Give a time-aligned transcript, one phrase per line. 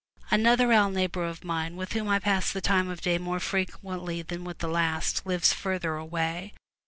[0.31, 4.23] Another owl neighbor of mine, with whom I pass the time of day more frequently
[4.23, 6.55] than with the last, lives farther away.